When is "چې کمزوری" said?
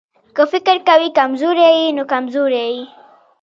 1.11-1.67